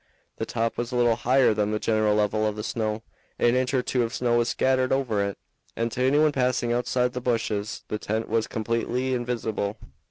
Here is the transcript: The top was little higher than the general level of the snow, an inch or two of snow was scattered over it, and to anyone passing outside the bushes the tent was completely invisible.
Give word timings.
The 0.37 0.47
top 0.47 0.77
was 0.79 0.91
little 0.91 1.15
higher 1.15 1.53
than 1.53 1.69
the 1.69 1.77
general 1.77 2.15
level 2.15 2.47
of 2.47 2.55
the 2.55 2.63
snow, 2.63 3.03
an 3.37 3.53
inch 3.55 3.71
or 3.71 3.83
two 3.83 4.01
of 4.01 4.15
snow 4.15 4.39
was 4.39 4.49
scattered 4.49 4.91
over 4.91 5.23
it, 5.23 5.37
and 5.75 5.91
to 5.91 6.01
anyone 6.01 6.31
passing 6.31 6.73
outside 6.73 7.13
the 7.13 7.21
bushes 7.21 7.83
the 7.87 7.99
tent 7.99 8.27
was 8.27 8.47
completely 8.47 9.13
invisible. 9.13 9.77